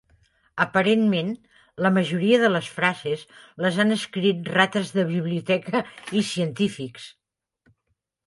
Aparentment, 0.63 1.27
la 1.85 1.89
majoria 1.97 2.37
de 2.43 2.49
les 2.53 2.69
frases 2.77 3.25
les 3.65 3.77
han 3.83 3.95
escrit 3.97 4.49
rates 4.55 4.91
de 4.95 5.05
biblioteca 5.11 5.83
i 6.21 6.23
científics. 6.31 7.07